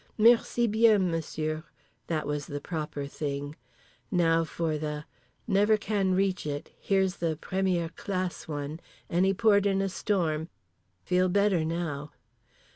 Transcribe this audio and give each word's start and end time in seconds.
"Merci 0.17 0.65
bien, 0.65 1.11
Monsieur!" 1.11 1.63
That 2.07 2.25
was 2.25 2.47
the 2.47 2.59
proper 2.59 3.05
thing. 3.05 3.55
Now 4.09 4.43
for 4.43 4.79
the—never 4.79 5.77
can 5.77 6.15
reach 6.15 6.47
it—here's 6.47 7.17
the 7.17 7.37
première 7.39 7.95
classe 7.95 8.47
one—any 8.47 9.35
port 9.35 9.67
in 9.67 9.79
a 9.79 9.89
storm…. 9.89 10.49
Feel 11.03 11.29
better 11.29 11.63
now. 11.63 12.09